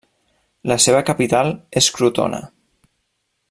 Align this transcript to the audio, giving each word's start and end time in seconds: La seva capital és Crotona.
La 0.71 0.77
seva 0.85 1.03
capital 1.09 1.53
és 1.83 1.91
Crotona. 1.99 2.41